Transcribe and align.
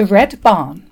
The 0.00 0.06
Red 0.06 0.40
Barn. 0.40 0.86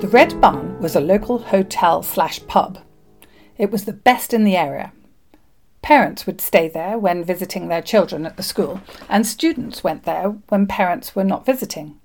The 0.00 0.06
Red 0.06 0.40
Barn 0.40 0.78
was 0.78 0.94
a 0.94 1.00
local 1.00 1.38
hotel 1.38 2.04
slash 2.04 2.46
pub. 2.46 2.78
It 3.58 3.72
was 3.72 3.86
the 3.86 3.92
best 3.92 4.32
in 4.32 4.44
the 4.44 4.56
area. 4.56 4.92
Parents 5.82 6.26
would 6.26 6.40
stay 6.40 6.68
there 6.68 6.96
when 6.96 7.24
visiting 7.24 7.66
their 7.66 7.82
children 7.82 8.24
at 8.24 8.36
the 8.36 8.44
school, 8.44 8.80
and 9.08 9.26
students 9.26 9.82
went 9.82 10.04
there 10.04 10.28
when 10.48 10.68
parents 10.68 11.16
were 11.16 11.24
not 11.24 11.44
visiting. 11.44 11.98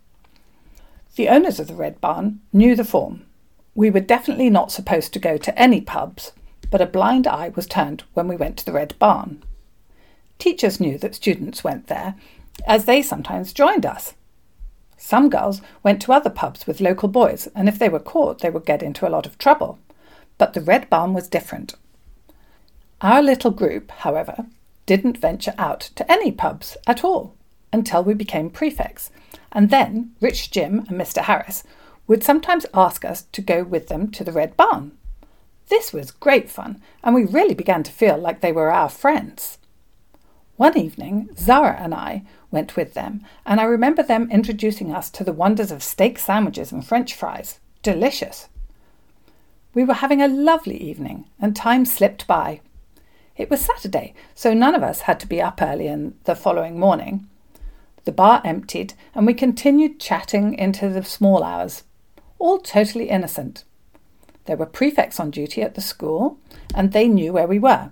The 1.15 1.29
owners 1.29 1.59
of 1.59 1.67
the 1.67 1.75
Red 1.75 2.01
Barn 2.01 2.41
knew 2.51 2.75
the 2.75 2.83
form. 2.83 3.26
We 3.77 3.91
were 3.91 3.99
definitely 3.99 4.49
not 4.49 4.71
supposed 4.71 5.13
to 5.13 5.19
go 5.19 5.37
to 5.37 5.55
any 5.57 5.81
pubs, 5.81 6.31
but 6.71 6.81
a 6.81 6.87
blind 6.87 7.27
eye 7.27 7.49
was 7.55 7.67
turned 7.67 8.05
when 8.15 8.27
we 8.27 8.35
went 8.35 8.57
to 8.57 8.65
the 8.65 8.71
Red 8.71 8.97
Barn. 8.97 9.43
Teachers 10.39 10.79
knew 10.79 10.97
that 10.97 11.13
students 11.13 11.63
went 11.63 11.85
there, 11.85 12.15
as 12.65 12.85
they 12.85 13.03
sometimes 13.03 13.53
joined 13.53 13.85
us. 13.85 14.15
Some 14.97 15.29
girls 15.29 15.61
went 15.83 16.01
to 16.01 16.11
other 16.11 16.31
pubs 16.31 16.65
with 16.65 16.81
local 16.81 17.07
boys, 17.07 17.49
and 17.53 17.69
if 17.69 17.77
they 17.77 17.87
were 17.87 17.99
caught, 17.99 18.39
they 18.39 18.49
would 18.49 18.65
get 18.65 18.81
into 18.81 19.07
a 19.07 19.13
lot 19.13 19.27
of 19.27 19.37
trouble. 19.37 19.77
But 20.39 20.55
the 20.55 20.61
Red 20.61 20.89
Barn 20.89 21.13
was 21.13 21.27
different. 21.27 21.75
Our 23.01 23.21
little 23.21 23.51
group, 23.51 23.91
however, 23.91 24.47
didn't 24.87 25.19
venture 25.19 25.53
out 25.59 25.81
to 25.97 26.11
any 26.11 26.31
pubs 26.31 26.77
at 26.87 27.03
all 27.03 27.35
until 27.71 28.03
we 28.03 28.15
became 28.15 28.49
prefects, 28.49 29.11
and 29.51 29.69
then 29.69 30.15
Rich 30.19 30.49
Jim 30.49 30.79
and 30.89 30.99
Mr. 30.99 31.21
Harris 31.21 31.63
would 32.07 32.23
sometimes 32.23 32.65
ask 32.73 33.05
us 33.05 33.23
to 33.33 33.41
go 33.41 33.63
with 33.63 33.87
them 33.87 34.09
to 34.11 34.23
the 34.23 34.31
Red 34.31 34.55
Barn. 34.57 34.93
This 35.69 35.91
was 35.91 36.11
great 36.11 36.49
fun, 36.49 36.81
and 37.03 37.13
we 37.13 37.25
really 37.25 37.53
began 37.53 37.83
to 37.83 37.91
feel 37.91 38.17
like 38.17 38.39
they 38.39 38.53
were 38.53 38.71
our 38.71 38.89
friends. 38.89 39.57
One 40.55 40.77
evening, 40.77 41.29
Zara 41.37 41.77
and 41.79 41.93
I 41.93 42.23
went 42.49 42.75
with 42.75 42.93
them, 42.93 43.25
and 43.45 43.59
I 43.59 43.65
remember 43.65 44.01
them 44.01 44.31
introducing 44.31 44.91
us 44.91 45.09
to 45.11 45.23
the 45.23 45.33
wonders 45.33 45.71
of 45.71 45.83
steak 45.83 46.17
sandwiches 46.17 46.71
and 46.71 46.85
French 46.85 47.13
fries. 47.13 47.59
Delicious. 47.83 48.47
We 49.73 49.83
were 49.83 49.95
having 49.95 50.21
a 50.21 50.27
lovely 50.27 50.77
evening, 50.77 51.25
and 51.39 51.55
time 51.55 51.85
slipped 51.85 52.25
by. 52.25 52.61
It 53.35 53.49
was 53.51 53.61
Saturday, 53.61 54.15
so 54.33 54.53
none 54.53 54.73
of 54.73 54.81
us 54.81 55.01
had 55.01 55.19
to 55.19 55.27
be 55.27 55.41
up 55.41 55.61
early 55.61 55.85
in 55.87 56.15
the 56.23 56.35
following 56.35 56.79
morning. 56.79 57.27
The 58.05 58.11
bar 58.11 58.41
emptied, 58.43 58.93
and 59.13 59.27
we 59.27 59.33
continued 59.33 59.99
chatting 59.99 60.55
into 60.55 60.89
the 60.89 61.03
small 61.03 61.43
hours, 61.43 61.83
all 62.39 62.59
totally 62.59 63.09
innocent. 63.09 63.63
There 64.45 64.57
were 64.57 64.65
prefects 64.65 65.19
on 65.19 65.31
duty 65.31 65.61
at 65.61 65.75
the 65.75 65.81
school, 65.81 66.37
and 66.73 66.91
they 66.91 67.07
knew 67.07 67.33
where 67.33 67.47
we 67.47 67.59
were. 67.59 67.91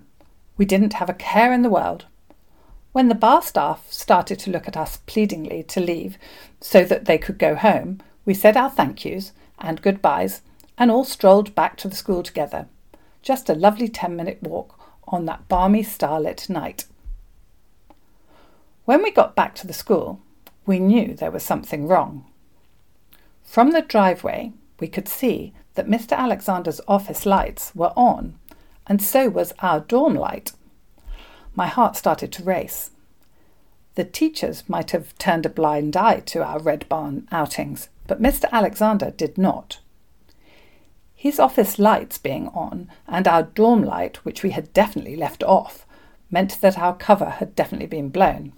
We 0.56 0.64
didn't 0.64 0.94
have 0.94 1.10
a 1.10 1.14
care 1.14 1.52
in 1.52 1.62
the 1.62 1.70
world. 1.70 2.06
When 2.92 3.08
the 3.08 3.14
bar 3.14 3.42
staff 3.42 3.86
started 3.92 4.38
to 4.40 4.50
look 4.50 4.66
at 4.66 4.76
us 4.76 5.00
pleadingly 5.06 5.62
to 5.64 5.80
leave 5.80 6.16
so 6.60 6.82
that 6.84 7.04
they 7.04 7.18
could 7.18 7.38
go 7.38 7.54
home, 7.54 8.00
we 8.24 8.32
said 8.32 8.56
our 8.56 8.70
thank 8.70 9.04
yous 9.04 9.32
and 9.58 9.82
goodbyes 9.82 10.40
and 10.78 10.90
all 10.90 11.04
strolled 11.04 11.54
back 11.54 11.76
to 11.78 11.88
the 11.88 11.96
school 11.96 12.22
together. 12.22 12.66
Just 13.20 13.50
a 13.50 13.54
lovely 13.54 13.88
ten 13.88 14.16
minute 14.16 14.42
walk 14.42 14.80
on 15.08 15.26
that 15.26 15.46
balmy 15.48 15.82
starlit 15.82 16.48
night. 16.48 16.86
When 18.86 19.02
we 19.02 19.10
got 19.10 19.34
back 19.34 19.54
to 19.56 19.66
the 19.66 19.72
school, 19.72 20.20
we 20.64 20.78
knew 20.78 21.14
there 21.14 21.30
was 21.30 21.42
something 21.42 21.86
wrong. 21.86 22.24
From 23.56 23.70
the 23.70 23.80
driveway, 23.80 24.52
we 24.80 24.86
could 24.86 25.08
see 25.08 25.54
that 25.76 25.88
Mr. 25.88 26.14
Alexander's 26.14 26.82
office 26.86 27.24
lights 27.24 27.74
were 27.74 27.94
on, 27.96 28.38
and 28.86 29.00
so 29.00 29.30
was 29.30 29.54
our 29.60 29.80
dorm 29.80 30.14
light. 30.14 30.52
My 31.54 31.66
heart 31.66 31.96
started 31.96 32.32
to 32.32 32.44
race. 32.44 32.90
The 33.94 34.04
teachers 34.04 34.68
might 34.68 34.90
have 34.90 35.16
turned 35.16 35.46
a 35.46 35.48
blind 35.48 35.96
eye 35.96 36.20
to 36.26 36.44
our 36.44 36.58
Red 36.58 36.86
Barn 36.90 37.26
outings, 37.32 37.88
but 38.06 38.20
Mr. 38.20 38.44
Alexander 38.52 39.10
did 39.10 39.38
not. 39.38 39.78
His 41.14 41.40
office 41.40 41.78
lights 41.78 42.18
being 42.18 42.48
on 42.48 42.90
and 43.08 43.26
our 43.26 43.44
dorm 43.44 43.82
light, 43.82 44.22
which 44.22 44.42
we 44.42 44.50
had 44.50 44.74
definitely 44.74 45.16
left 45.16 45.42
off, 45.42 45.86
meant 46.30 46.60
that 46.60 46.78
our 46.78 46.94
cover 46.94 47.30
had 47.30 47.56
definitely 47.56 47.86
been 47.86 48.10
blown. 48.10 48.52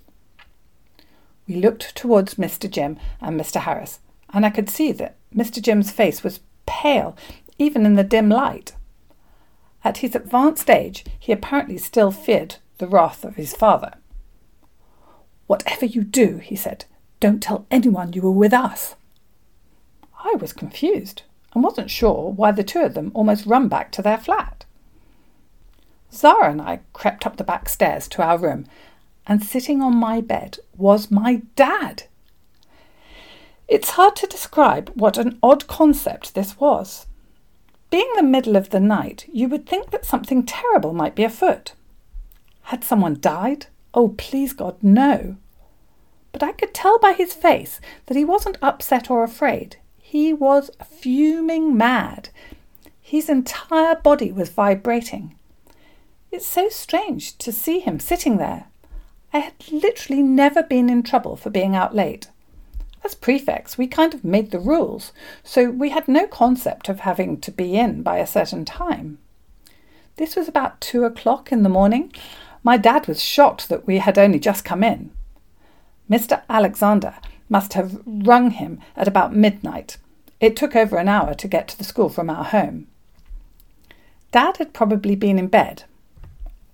We 1.46 1.54
looked 1.54 1.94
towards 1.94 2.34
Mr. 2.34 2.68
Jim 2.68 2.98
and 3.20 3.40
Mr. 3.40 3.60
Harris, 3.60 4.00
and 4.32 4.44
I 4.44 4.50
could 4.50 4.68
see 4.68 4.92
that 4.92 5.16
Mr. 5.34 5.60
Jim's 5.62 5.90
face 5.90 6.22
was 6.22 6.40
pale, 6.66 7.16
even 7.58 7.86
in 7.86 7.94
the 7.94 8.04
dim 8.04 8.28
light. 8.28 8.74
At 9.84 9.98
his 9.98 10.14
advanced 10.14 10.68
age, 10.68 11.04
he 11.18 11.32
apparently 11.32 11.78
still 11.78 12.10
feared 12.10 12.56
the 12.78 12.86
wrath 12.86 13.24
of 13.24 13.36
his 13.36 13.54
father. 13.54 13.94
Whatever 15.46 15.86
you 15.86 16.04
do, 16.04 16.38
he 16.38 16.56
said, 16.56 16.84
don't 17.20 17.42
tell 17.42 17.66
anyone 17.70 18.12
you 18.12 18.22
were 18.22 18.30
with 18.30 18.52
us. 18.52 18.96
I 20.24 20.34
was 20.40 20.52
confused 20.52 21.22
and 21.54 21.64
wasn't 21.64 21.90
sure 21.90 22.30
why 22.30 22.52
the 22.52 22.62
two 22.62 22.80
of 22.80 22.94
them 22.94 23.10
almost 23.14 23.46
run 23.46 23.68
back 23.68 23.90
to 23.92 24.02
their 24.02 24.18
flat. 24.18 24.64
Zara 26.12 26.50
and 26.50 26.60
I 26.60 26.80
crept 26.92 27.26
up 27.26 27.36
the 27.36 27.44
back 27.44 27.68
stairs 27.68 28.08
to 28.08 28.22
our 28.22 28.38
room 28.38 28.66
and 29.26 29.44
sitting 29.44 29.82
on 29.82 29.96
my 29.96 30.20
bed 30.20 30.58
was 30.76 31.10
my 31.10 31.42
dad. 31.54 32.04
It's 33.68 33.90
hard 33.90 34.16
to 34.16 34.26
describe 34.26 34.90
what 34.94 35.18
an 35.18 35.38
odd 35.42 35.66
concept 35.66 36.34
this 36.34 36.58
was. 36.58 37.06
Being 37.90 38.10
the 38.16 38.22
middle 38.22 38.56
of 38.56 38.70
the 38.70 38.80
night, 38.80 39.26
you 39.32 39.48
would 39.48 39.66
think 39.66 39.90
that 39.90 40.06
something 40.06 40.44
terrible 40.44 40.92
might 40.92 41.14
be 41.14 41.24
afoot. 41.24 41.74
Had 42.62 42.82
someone 42.82 43.20
died? 43.20 43.66
Oh, 43.94 44.14
please 44.16 44.52
God, 44.52 44.76
no. 44.82 45.36
But 46.32 46.42
I 46.42 46.52
could 46.52 46.74
tell 46.74 46.98
by 46.98 47.12
his 47.12 47.34
face 47.34 47.80
that 48.06 48.16
he 48.16 48.24
wasn't 48.24 48.58
upset 48.62 49.10
or 49.10 49.22
afraid. 49.22 49.76
He 50.00 50.32
was 50.32 50.70
fuming 50.84 51.76
mad. 51.76 52.30
His 53.00 53.28
entire 53.28 53.96
body 53.96 54.32
was 54.32 54.50
vibrating. 54.50 55.34
It's 56.30 56.46
so 56.46 56.68
strange 56.68 57.36
to 57.38 57.52
see 57.52 57.80
him 57.80 58.00
sitting 58.00 58.36
there, 58.36 58.66
I 59.32 59.40
had 59.40 59.54
literally 59.70 60.22
never 60.22 60.62
been 60.62 60.88
in 60.88 61.02
trouble 61.02 61.36
for 61.36 61.50
being 61.50 61.76
out 61.76 61.94
late. 61.94 62.28
As 63.08 63.14
prefects, 63.14 63.78
we 63.78 63.86
kind 63.86 64.12
of 64.12 64.22
made 64.22 64.50
the 64.50 64.58
rules, 64.58 65.12
so 65.42 65.70
we 65.70 65.88
had 65.88 66.08
no 66.08 66.26
concept 66.26 66.90
of 66.90 67.00
having 67.00 67.40
to 67.40 67.50
be 67.50 67.74
in 67.74 68.02
by 68.02 68.18
a 68.18 68.26
certain 68.26 68.66
time. 68.66 69.16
This 70.16 70.36
was 70.36 70.46
about 70.46 70.82
two 70.82 71.04
o'clock 71.04 71.50
in 71.50 71.62
the 71.62 71.70
morning. 71.70 72.12
My 72.62 72.76
dad 72.76 73.08
was 73.08 73.22
shocked 73.22 73.70
that 73.70 73.86
we 73.86 73.96
had 73.96 74.18
only 74.18 74.38
just 74.38 74.62
come 74.62 74.84
in. 74.84 75.10
Mr. 76.10 76.42
Alexander 76.50 77.14
must 77.48 77.72
have 77.72 77.98
rung 78.04 78.50
him 78.50 78.78
at 78.94 79.08
about 79.08 79.34
midnight. 79.34 79.96
It 80.38 80.54
took 80.54 80.76
over 80.76 80.98
an 80.98 81.08
hour 81.08 81.32
to 81.32 81.48
get 81.48 81.66
to 81.68 81.78
the 81.78 81.84
school 81.84 82.10
from 82.10 82.28
our 82.28 82.44
home. 82.44 82.88
Dad 84.32 84.58
had 84.58 84.74
probably 84.74 85.16
been 85.16 85.38
in 85.38 85.46
bed, 85.46 85.84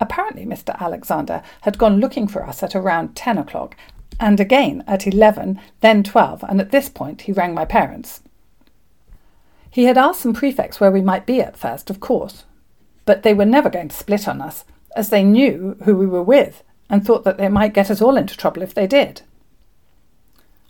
Apparently, 0.00 0.44
Mr. 0.44 0.78
Alexander 0.80 1.42
had 1.62 1.78
gone 1.78 2.00
looking 2.00 2.26
for 2.26 2.44
us 2.44 2.62
at 2.62 2.74
around 2.74 3.14
10 3.14 3.38
o'clock, 3.38 3.76
and 4.20 4.41
again 4.41 4.84
at 4.86 5.06
11, 5.06 5.60
then 5.80 6.02
12, 6.02 6.44
and 6.48 6.60
at 6.60 6.70
this 6.70 6.88
point 6.88 7.22
he 7.22 7.32
rang 7.32 7.54
my 7.54 7.64
parents. 7.64 8.20
He 9.70 9.84
had 9.84 9.98
asked 9.98 10.20
some 10.20 10.34
prefects 10.34 10.78
where 10.80 10.91
we 10.91 11.00
might 11.00 11.26
be 11.26 11.41
at 11.41 11.56
first, 11.56 11.91
of 11.91 12.00
course, 12.00 12.44
but 13.04 13.22
they 13.22 13.34
were 13.34 13.44
never 13.44 13.69
going 13.69 13.88
to 13.88 13.97
split 13.97 14.28
on 14.28 14.41
us, 14.41 14.64
as 14.97 15.10
they 15.10 15.25
knew 15.25 15.76
who 15.84 15.97
we 15.97 16.06
were 16.06 16.22
with 16.22 16.62
and 16.88 17.04
thought 17.04 17.25
that 17.25 17.38
they 17.38 17.48
might 17.48 17.75
get 17.75 17.91
us 17.91 18.00
all 18.00 18.16
into 18.16 18.36
trouble 18.36 18.62
if 18.62 18.75
they 18.75 18.86
did. 18.86 19.22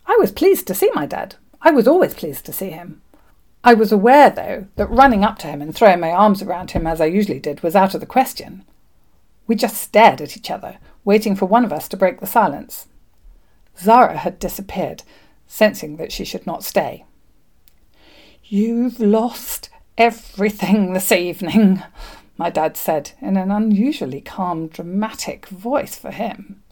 I 0.06 0.16
was 0.18 0.32
pleased 0.32 0.66
to 0.68 0.74
see 0.74 0.90
my 0.94 1.06
dad. 1.06 1.36
I 1.60 1.70
was 1.70 1.88
always 1.88 2.14
pleased 2.14 2.46
to 2.46 2.52
see 2.52 2.70
him. 2.70 3.02
I 3.62 3.74
was 3.74 3.92
aware, 3.92 4.30
though, 4.30 4.66
that 4.76 4.90
running 4.90 5.24
up 5.24 5.38
to 5.38 5.46
him 5.48 5.62
and 5.62 5.74
throwing 5.74 6.00
my 6.00 6.10
arms 6.10 6.42
around 6.42 6.72
him 6.72 6.86
as 6.86 7.00
I 7.00 7.06
usually 7.06 7.40
did 7.40 7.62
was 7.62 7.74
out 7.74 7.94
of 7.94 8.00
the 8.00 8.06
question. 8.06 8.64
We 9.46 9.54
just 9.54 9.80
stared 9.80 10.20
at 10.20 10.36
each 10.36 10.50
other, 10.50 10.78
waiting 11.04 11.34
for 11.34 11.46
one 11.46 11.64
of 11.64 11.72
us 11.72 11.88
to 11.88 11.96
break 11.96 12.20
the 12.20 12.26
silence. 12.26 12.86
Zara 13.78 14.18
had 14.18 14.38
disappeared, 14.38 15.02
sensing 15.46 15.96
that 15.96 16.12
she 16.12 16.24
should 16.24 16.46
not 16.46 16.64
stay. 16.64 17.04
You've 18.44 19.00
lost 19.00 19.70
everything 19.96 20.92
this 20.92 21.10
evening, 21.12 21.82
my 22.36 22.50
dad 22.50 22.76
said 22.76 23.12
in 23.20 23.36
an 23.36 23.50
unusually 23.50 24.20
calm, 24.20 24.68
dramatic 24.68 25.46
voice 25.46 25.96
for 25.96 26.10
him. 26.10 26.62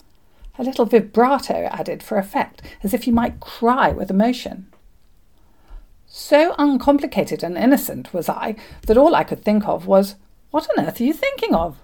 A 0.59 0.63
little 0.63 0.85
vibrato 0.85 1.67
added 1.71 2.03
for 2.03 2.17
effect, 2.17 2.61
as 2.83 2.93
if 2.93 3.03
he 3.03 3.11
might 3.11 3.39
cry 3.39 3.89
with 3.89 4.11
emotion. 4.11 4.67
So 6.05 6.53
uncomplicated 6.59 7.43
and 7.43 7.57
innocent 7.57 8.13
was 8.13 8.29
I 8.29 8.55
that 8.85 8.97
all 8.97 9.15
I 9.15 9.23
could 9.23 9.43
think 9.43 9.67
of 9.67 9.87
was, 9.87 10.15
What 10.51 10.67
on 10.69 10.85
earth 10.85 11.01
are 11.01 11.03
you 11.03 11.13
thinking 11.13 11.55
of? 11.55 11.79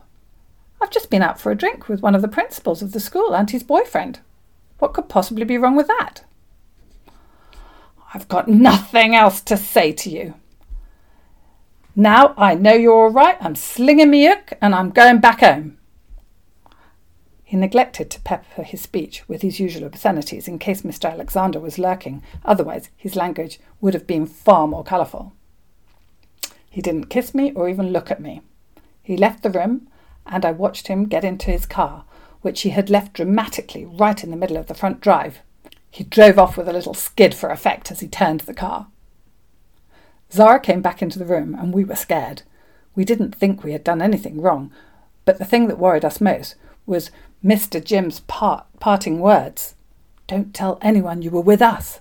I've 0.79 0.91
just 0.91 1.09
been 1.09 1.23
out 1.23 1.41
for 1.41 1.51
a 1.51 1.57
drink 1.57 1.89
with 1.89 2.01
one 2.01 2.13
of 2.13 2.21
the 2.21 2.27
principals 2.27 2.83
of 2.83 2.91
the 2.91 2.99
school 2.99 3.35
and 3.35 3.49
his 3.49 3.63
boyfriend. 3.63 4.19
What 4.79 4.93
could 4.93 5.09
possibly 5.09 5.45
be 5.45 5.57
wrong 5.57 5.75
with 5.75 5.87
that? 5.87 6.23
I've 8.13 8.27
got 8.27 8.47
nothing 8.47 9.15
else 9.15 9.41
to 9.41 9.55
say 9.55 9.91
to 9.91 10.09
you. 10.09 10.33
Now 11.95 12.33
I 12.37 12.55
know 12.55 12.73
you're 12.73 12.93
all 12.93 13.11
right. 13.11 13.37
I'm 13.39 13.55
slinging 13.55 14.09
me 14.09 14.25
hook 14.25 14.53
and 14.61 14.73
I'm 14.73 14.89
going 14.89 15.19
back 15.19 15.41
home. 15.41 15.77
He 17.43 17.57
neglected 17.57 18.09
to 18.11 18.21
pepper 18.21 18.63
his 18.63 18.81
speech 18.81 19.27
with 19.27 19.41
his 19.41 19.59
usual 19.59 19.85
obscenities 19.85 20.47
in 20.47 20.59
case 20.59 20.83
Mr. 20.83 21.11
Alexander 21.11 21.59
was 21.59 21.79
lurking, 21.79 22.21
otherwise, 22.45 22.89
his 22.95 23.15
language 23.15 23.59
would 23.81 23.95
have 23.95 24.05
been 24.05 24.27
far 24.27 24.67
more 24.67 24.83
colourful. 24.83 25.33
He 26.69 26.79
didn't 26.79 27.09
kiss 27.09 27.33
me 27.33 27.51
or 27.53 27.67
even 27.67 27.91
look 27.91 28.11
at 28.11 28.21
me. 28.21 28.41
He 29.01 29.17
left 29.17 29.41
the 29.41 29.49
room, 29.49 29.87
and 30.27 30.45
I 30.45 30.51
watched 30.51 30.89
him 30.89 31.05
get 31.05 31.23
into 31.23 31.49
his 31.49 31.65
car, 31.65 32.05
which 32.41 32.61
he 32.61 32.69
had 32.69 32.89
left 32.89 33.13
dramatically 33.13 33.85
right 33.85 34.23
in 34.23 34.31
the 34.31 34.37
middle 34.37 34.57
of 34.57 34.67
the 34.67 34.73
front 34.73 35.01
drive. 35.01 35.39
He 35.91 36.03
drove 36.03 36.37
off 36.37 36.57
with 36.57 36.69
a 36.69 36.73
little 36.73 36.93
skid 36.93 37.33
for 37.33 37.49
effect 37.49 37.91
as 37.91 37.99
he 37.99 38.07
turned 38.07 38.41
the 38.41 38.53
car. 38.53 38.87
Zara 40.31 40.59
came 40.59 40.81
back 40.81 41.01
into 41.01 41.17
the 41.17 41.25
room, 41.25 41.55
and 41.55 41.73
we 41.73 41.83
were 41.83 41.95
scared. 41.95 42.43
We 42.95 43.03
didn't 43.03 43.35
think 43.35 43.63
we 43.63 43.71
had 43.71 43.83
done 43.83 44.01
anything 44.01 44.41
wrong, 44.41 44.71
but 45.25 45.39
the 45.39 45.45
thing 45.45 45.67
that 45.67 45.79
worried 45.79 46.05
us 46.05 46.21
most 46.21 46.55
was 46.85 47.11
Mr. 47.43 47.83
Jim's 47.83 48.19
part, 48.21 48.65
parting 48.79 49.19
words 49.19 49.75
Don't 50.27 50.53
tell 50.53 50.77
anyone 50.81 51.21
you 51.21 51.31
were 51.31 51.41
with 51.41 51.61
us. 51.61 51.99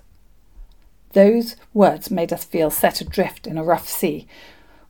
Those 1.12 1.56
words 1.72 2.10
made 2.10 2.32
us 2.32 2.44
feel 2.44 2.70
set 2.70 3.00
adrift 3.00 3.46
in 3.46 3.56
a 3.56 3.64
rough 3.64 3.88
sea. 3.88 4.26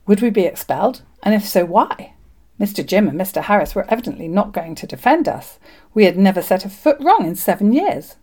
Would 0.05 0.21
we 0.21 0.29
be 0.29 0.45
expelled? 0.45 1.01
And 1.23 1.33
if 1.33 1.47
so, 1.47 1.65
why? 1.65 2.13
Mr. 2.59 2.85
Jim 2.85 3.07
and 3.07 3.19
Mr. 3.19 3.43
Harris 3.43 3.73
were 3.73 3.85
evidently 3.89 4.27
not 4.27 4.51
going 4.51 4.75
to 4.75 4.87
defend 4.87 5.27
us. 5.27 5.59
We 5.93 6.05
had 6.05 6.17
never 6.17 6.41
set 6.41 6.65
a 6.65 6.69
foot 6.69 6.97
wrong 6.99 7.25
in 7.25 7.35
seven 7.35 7.71
years. 7.71 8.17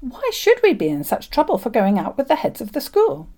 Why 0.00 0.30
should 0.32 0.60
we 0.62 0.74
be 0.74 0.88
in 0.88 1.04
such 1.04 1.30
trouble 1.30 1.58
for 1.58 1.70
going 1.70 1.98
out 1.98 2.18
with 2.18 2.28
the 2.28 2.36
heads 2.36 2.60
of 2.60 2.72
the 2.72 2.80
school? 2.80 3.28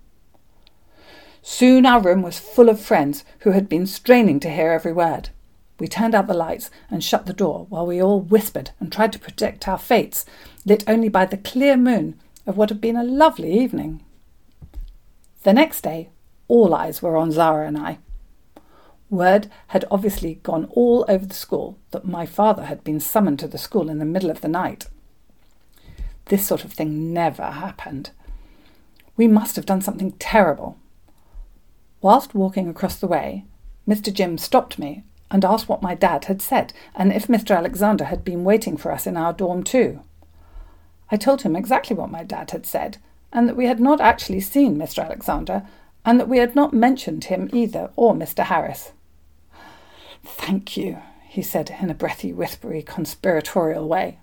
Soon 1.41 1.85
our 1.85 1.99
room 1.99 2.21
was 2.21 2.39
full 2.39 2.69
of 2.69 2.79
friends 2.79 3.25
who 3.39 3.51
had 3.51 3.67
been 3.67 3.85
straining 3.85 4.39
to 4.41 4.49
hear 4.49 4.71
every 4.71 4.93
word. 4.93 5.29
We 5.79 5.87
turned 5.87 6.15
out 6.15 6.27
the 6.27 6.33
lights 6.33 6.69
and 6.89 7.03
shut 7.03 7.25
the 7.25 7.33
door 7.33 7.65
while 7.69 7.85
we 7.85 8.01
all 8.01 8.21
whispered 8.21 8.71
and 8.79 8.91
tried 8.91 9.11
to 9.13 9.19
predict 9.19 9.67
our 9.67 9.77
fates, 9.77 10.25
lit 10.65 10.83
only 10.87 11.09
by 11.09 11.25
the 11.25 11.37
clear 11.37 11.75
moon 11.75 12.19
of 12.47 12.55
what 12.57 12.69
had 12.69 12.79
been 12.79 12.95
a 12.95 13.03
lovely 13.03 13.59
evening. 13.59 14.03
The 15.43 15.53
next 15.53 15.81
day, 15.81 16.09
all 16.47 16.73
eyes 16.73 17.01
were 17.01 17.17
on 17.17 17.31
Zara 17.31 17.67
and 17.67 17.77
I. 17.77 17.97
Word 19.13 19.47
had 19.67 19.85
obviously 19.91 20.35
gone 20.43 20.65
all 20.71 21.05
over 21.07 21.25
the 21.25 21.33
school 21.33 21.77
that 21.91 22.05
my 22.05 22.25
father 22.25 22.65
had 22.65 22.83
been 22.83 22.99
summoned 22.99 23.39
to 23.39 23.47
the 23.47 23.57
school 23.57 23.89
in 23.89 23.99
the 23.99 24.05
middle 24.05 24.29
of 24.29 24.41
the 24.41 24.47
night. 24.47 24.87
This 26.25 26.45
sort 26.45 26.65
of 26.65 26.73
thing 26.73 27.13
never 27.13 27.43
happened. 27.43 28.11
We 29.15 29.27
must 29.27 29.55
have 29.55 29.65
done 29.65 29.81
something 29.81 30.13
terrible. 30.13 30.77
Whilst 32.01 32.33
walking 32.33 32.67
across 32.67 32.95
the 32.95 33.07
way, 33.07 33.45
Mr. 33.87 34.11
Jim 34.11 34.37
stopped 34.37 34.79
me 34.79 35.03
and 35.29 35.45
asked 35.45 35.69
what 35.69 35.81
my 35.81 35.95
dad 35.95 36.25
had 36.25 36.41
said 36.41 36.73
and 36.95 37.13
if 37.13 37.27
Mr. 37.27 37.55
Alexander 37.55 38.05
had 38.05 38.23
been 38.23 38.43
waiting 38.43 38.77
for 38.77 38.91
us 38.91 39.05
in 39.05 39.15
our 39.15 39.33
dorm 39.33 39.63
too. 39.63 40.01
I 41.11 41.17
told 41.17 41.43
him 41.43 41.55
exactly 41.55 41.95
what 41.95 42.09
my 42.09 42.23
dad 42.23 42.51
had 42.51 42.65
said, 42.65 42.97
and 43.31 43.47
that 43.47 43.55
we 43.55 43.65
had 43.65 43.79
not 43.79 44.01
actually 44.01 44.39
seen 44.39 44.77
Mr. 44.77 45.03
Alexander, 45.03 45.63
and 46.03 46.19
that 46.19 46.29
we 46.29 46.39
had 46.39 46.55
not 46.55 46.73
mentioned 46.73 47.25
him 47.25 47.49
either 47.53 47.91
or 47.95 48.13
Mr. 48.13 48.43
Harris. 48.45 48.93
Thank 50.53 50.77
you, 50.77 50.99
he 51.29 51.41
said 51.41 51.75
in 51.81 51.89
a 51.89 51.95
breathy, 51.95 52.31
whispery, 52.31 52.83
conspiratorial 52.83 53.87
way. 53.87 54.19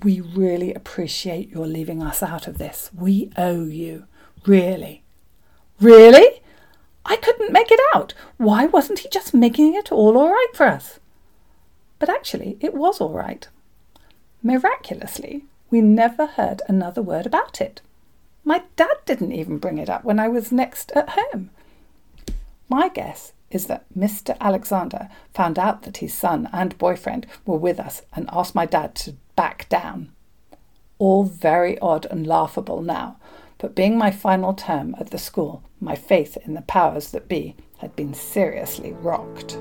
We 0.00 0.20
really 0.20 0.72
appreciate 0.72 1.50
your 1.50 1.66
leaving 1.66 2.00
us 2.00 2.22
out 2.22 2.46
of 2.46 2.58
this. 2.58 2.90
We 2.94 3.32
owe 3.36 3.64
you. 3.64 4.04
Really. 4.46 5.02
Really? 5.80 6.40
I 7.04 7.16
couldn't 7.16 7.50
make 7.50 7.72
it 7.72 7.80
out. 7.92 8.14
Why 8.36 8.66
wasn't 8.66 9.00
he 9.00 9.08
just 9.08 9.34
making 9.34 9.74
it 9.74 9.90
all 9.90 10.16
all 10.16 10.28
right 10.28 10.52
for 10.54 10.66
us? 10.66 11.00
But 11.98 12.08
actually, 12.08 12.56
it 12.60 12.74
was 12.74 13.00
all 13.00 13.14
right. 13.14 13.48
Miraculously, 14.44 15.44
we 15.70 15.80
never 15.80 16.26
heard 16.26 16.62
another 16.68 17.02
word 17.02 17.26
about 17.26 17.60
it. 17.60 17.80
My 18.44 18.62
dad 18.76 18.98
didn't 19.06 19.32
even 19.32 19.58
bring 19.58 19.78
it 19.78 19.90
up 19.90 20.04
when 20.04 20.20
I 20.20 20.28
was 20.28 20.52
next 20.52 20.92
at 20.92 21.18
home. 21.18 21.50
My 22.68 22.88
guess 22.88 23.32
is 23.50 23.66
that 23.66 23.86
Mr. 23.96 24.36
Alexander 24.40 25.08
found 25.32 25.58
out 25.58 25.82
that 25.82 25.98
his 25.98 26.14
son 26.14 26.48
and 26.52 26.76
boyfriend 26.78 27.26
were 27.46 27.56
with 27.56 27.80
us 27.80 28.02
and 28.14 28.28
asked 28.32 28.54
my 28.54 28.66
dad 28.66 28.94
to 28.94 29.14
back 29.36 29.68
down. 29.68 30.12
All 30.98 31.24
very 31.24 31.78
odd 31.78 32.06
and 32.10 32.26
laughable 32.26 32.82
now, 32.82 33.16
but 33.58 33.74
being 33.74 33.96
my 33.96 34.10
final 34.10 34.54
term 34.54 34.94
at 34.98 35.10
the 35.10 35.18
school, 35.18 35.62
my 35.80 35.94
faith 35.94 36.36
in 36.44 36.54
the 36.54 36.62
powers 36.62 37.10
that 37.12 37.28
be 37.28 37.56
had 37.78 37.94
been 37.94 38.14
seriously 38.14 38.92
rocked. 38.92 39.58